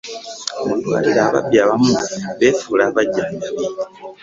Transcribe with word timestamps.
Mu 0.67 0.73
ddwaliro 0.77 1.21
ababbi 1.27 1.57
abamu 1.63 1.95
befula 2.39 2.85
bajjanjabi. 2.95 3.51